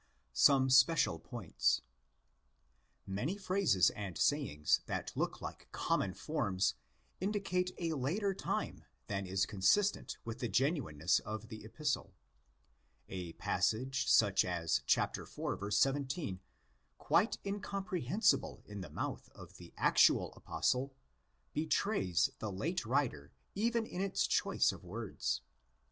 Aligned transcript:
Some 0.33 0.71
Special 0.71 1.19
Points. 1.19 1.81
Many 3.05 3.37
phrases 3.37 3.91
and 3.91 4.17
sayings 4.17 4.81
that 4.87 5.15
look 5.15 5.41
like 5.41 5.67
common 5.71 6.15
forms 6.15 6.73
indicate 7.19 7.69
a 7.77 7.93
later 7.93 8.33
time 8.33 8.83
than 9.05 9.27
is 9.27 9.45
consistent 9.45 10.17
with 10.25 10.39
the 10.39 10.47
genuineness 10.49 11.19
of 11.19 11.49
the 11.49 11.63
Epistle? 11.63 12.15
A 13.09 13.33
passage 13.33 14.09
such 14.09 14.43
as 14.43 14.81
iv. 14.89 15.59
17, 15.71 16.39
quite 16.97 17.37
incomprehensible 17.45 18.63
in 18.65 18.81
the 18.81 18.89
mouth 18.89 19.29
of 19.35 19.57
the 19.57 19.71
actual 19.77 20.33
Apostle, 20.33 20.95
betrays 21.53 22.31
the 22.39 22.51
late 22.51 22.87
writer 22.87 23.31
even 23.53 23.85
in 23.85 24.01
its 24.01 24.25
choice 24.25 24.71
of 24.71 24.83
words. 24.83 25.41